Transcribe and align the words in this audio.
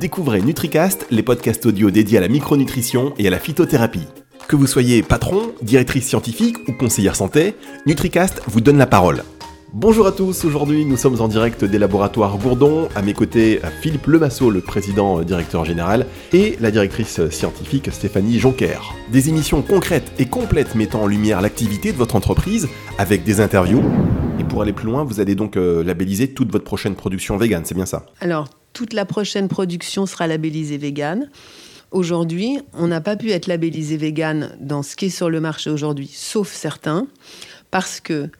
Découvrez 0.00 0.40
NutriCast, 0.40 1.08
les 1.10 1.22
podcasts 1.22 1.66
audio 1.66 1.90
dédiés 1.90 2.16
à 2.16 2.22
la 2.22 2.28
micronutrition 2.28 3.12
et 3.18 3.26
à 3.26 3.30
la 3.30 3.38
phytothérapie. 3.38 4.06
Que 4.48 4.56
vous 4.56 4.66
soyez 4.66 5.02
patron, 5.02 5.52
directrice 5.60 6.06
scientifique 6.06 6.56
ou 6.66 6.72
conseillère 6.72 7.14
santé, 7.14 7.54
NutriCast 7.84 8.40
vous 8.46 8.62
donne 8.62 8.78
la 8.78 8.86
parole. 8.86 9.24
Bonjour 9.74 10.06
à 10.06 10.12
tous, 10.12 10.46
aujourd'hui 10.46 10.86
nous 10.86 10.96
sommes 10.96 11.20
en 11.20 11.28
direct 11.28 11.66
des 11.66 11.78
laboratoires 11.78 12.38
Gourdon, 12.38 12.88
à 12.94 13.02
mes 13.02 13.12
côtés 13.12 13.60
Philippe 13.82 14.06
Lemasso, 14.06 14.50
le 14.50 14.62
président 14.62 15.18
euh, 15.20 15.22
directeur 15.22 15.66
général, 15.66 16.06
et 16.32 16.56
la 16.60 16.70
directrice 16.70 17.28
scientifique 17.28 17.92
Stéphanie 17.92 18.38
Jonker. 18.38 18.94
Des 19.12 19.28
émissions 19.28 19.60
concrètes 19.60 20.12
et 20.18 20.24
complètes 20.24 20.76
mettant 20.76 21.02
en 21.02 21.06
lumière 21.08 21.42
l'activité 21.42 21.92
de 21.92 21.98
votre 21.98 22.16
entreprise, 22.16 22.68
avec 22.96 23.22
des 23.22 23.40
interviews. 23.40 23.82
Et 24.38 24.44
pour 24.44 24.62
aller 24.62 24.72
plus 24.72 24.86
loin, 24.86 25.04
vous 25.04 25.20
allez 25.20 25.34
donc 25.34 25.58
euh, 25.58 25.84
labelliser 25.84 26.28
toute 26.28 26.50
votre 26.50 26.64
prochaine 26.64 26.94
production 26.94 27.36
vegan, 27.36 27.64
c'est 27.66 27.74
bien 27.74 27.84
ça? 27.84 28.06
Toute 28.80 28.94
la 28.94 29.04
prochaine 29.04 29.48
production 29.48 30.06
sera 30.06 30.26
labellisée 30.26 30.78
vegan. 30.78 31.28
Aujourd'hui, 31.90 32.60
on 32.72 32.86
n'a 32.86 33.02
pas 33.02 33.14
pu 33.14 33.30
être 33.30 33.46
labellisé 33.46 33.98
vegan 33.98 34.56
dans 34.58 34.82
ce 34.82 34.96
qui 34.96 35.06
est 35.06 35.10
sur 35.10 35.28
le 35.28 35.38
marché 35.38 35.68
aujourd'hui, 35.68 36.10
sauf 36.10 36.50
certains, 36.50 37.06
parce 37.70 38.00
que 38.00 38.30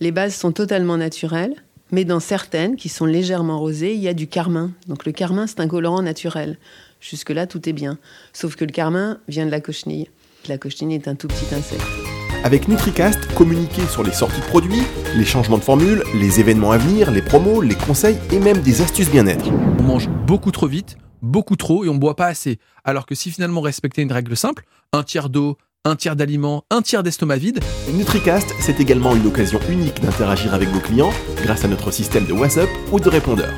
les 0.00 0.10
bases 0.10 0.34
sont 0.34 0.50
totalement 0.50 0.96
naturelles, 0.96 1.54
mais 1.90 2.06
dans 2.06 2.20
certaines, 2.20 2.76
qui 2.76 2.88
sont 2.88 3.04
légèrement 3.04 3.58
rosées, 3.58 3.92
il 3.92 4.00
y 4.00 4.08
a 4.08 4.14
du 4.14 4.28
carmin. 4.28 4.70
Donc 4.86 5.04
le 5.04 5.12
carmin, 5.12 5.46
c'est 5.46 5.60
un 5.60 5.68
colorant 5.68 6.00
naturel. 6.00 6.56
Jusque-là, 7.02 7.46
tout 7.46 7.68
est 7.68 7.74
bien. 7.74 7.98
Sauf 8.32 8.56
que 8.56 8.64
le 8.64 8.72
carmin 8.72 9.18
vient 9.28 9.44
de 9.44 9.50
la 9.50 9.60
cochenille. 9.60 10.08
La 10.48 10.56
cochenille 10.56 10.96
est 10.96 11.08
un 11.08 11.16
tout 11.16 11.28
petit 11.28 11.54
insecte. 11.54 12.11
Avec 12.44 12.66
NutriCast, 12.66 13.32
communiquez 13.34 13.86
sur 13.86 14.02
les 14.02 14.10
sorties 14.10 14.40
de 14.40 14.46
produits, 14.46 14.82
les 15.16 15.24
changements 15.24 15.58
de 15.58 15.62
formule, 15.62 16.02
les 16.14 16.40
événements 16.40 16.72
à 16.72 16.78
venir, 16.78 17.12
les 17.12 17.22
promos, 17.22 17.62
les 17.62 17.76
conseils 17.76 18.18
et 18.32 18.40
même 18.40 18.58
des 18.62 18.82
astuces 18.82 19.10
bien-être. 19.10 19.46
On 19.78 19.82
mange 19.82 20.08
beaucoup 20.08 20.50
trop 20.50 20.66
vite, 20.66 20.96
beaucoup 21.22 21.54
trop 21.54 21.84
et 21.84 21.88
on 21.88 21.94
boit 21.94 22.16
pas 22.16 22.26
assez. 22.26 22.58
Alors 22.84 23.06
que 23.06 23.14
si 23.14 23.30
finalement 23.30 23.60
on 23.60 23.64
respectait 23.64 24.02
une 24.02 24.10
règle 24.10 24.36
simple, 24.36 24.64
un 24.92 25.04
tiers 25.04 25.28
d'eau, 25.28 25.56
un 25.84 25.94
tiers 25.94 26.16
d'aliments, 26.16 26.64
un 26.70 26.82
tiers 26.82 27.04
d'estomac 27.04 27.36
vide. 27.36 27.60
NutriCast, 27.92 28.54
c'est 28.58 28.80
également 28.80 29.14
une 29.14 29.26
occasion 29.26 29.60
unique 29.70 30.00
d'interagir 30.02 30.52
avec 30.52 30.68
vos 30.68 30.80
clients 30.80 31.12
grâce 31.44 31.64
à 31.64 31.68
notre 31.68 31.92
système 31.92 32.26
de 32.26 32.32
WhatsApp 32.32 32.68
ou 32.90 32.98
de 32.98 33.08
répondeur. 33.08 33.52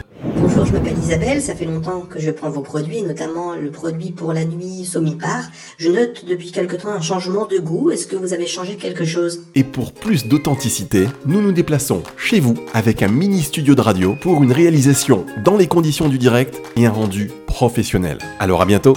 Bonjour, 0.46 0.66
je 0.66 0.72
m'appelle 0.74 0.98
Isabelle, 0.98 1.40
ça 1.40 1.54
fait 1.54 1.64
longtemps 1.64 2.02
que 2.02 2.20
je 2.20 2.30
prends 2.30 2.50
vos 2.50 2.60
produits, 2.60 3.00
notamment 3.00 3.54
le 3.54 3.70
produit 3.70 4.10
pour 4.10 4.34
la 4.34 4.44
nuit 4.44 4.84
Somipar. 4.84 5.44
Je 5.78 5.88
note 5.88 6.26
depuis 6.28 6.52
quelque 6.52 6.76
temps 6.76 6.90
un 6.90 7.00
changement 7.00 7.46
de 7.46 7.56
goût, 7.56 7.90
est-ce 7.90 8.06
que 8.06 8.14
vous 8.14 8.34
avez 8.34 8.46
changé 8.46 8.74
quelque 8.74 9.06
chose? 9.06 9.44
Et 9.54 9.64
pour 9.64 9.92
plus 9.92 10.26
d'authenticité, 10.26 11.06
nous 11.24 11.40
nous 11.40 11.52
déplaçons 11.52 12.02
chez 12.18 12.40
vous 12.40 12.56
avec 12.74 13.02
un 13.02 13.08
mini 13.08 13.40
studio 13.40 13.74
de 13.74 13.80
radio 13.80 14.16
pour 14.20 14.42
une 14.42 14.52
réalisation 14.52 15.24
dans 15.42 15.56
les 15.56 15.66
conditions 15.66 16.10
du 16.10 16.18
direct 16.18 16.60
et 16.76 16.84
un 16.84 16.90
rendu 16.90 17.30
professionnel. 17.46 18.18
Alors 18.38 18.60
à 18.60 18.66
bientôt 18.66 18.92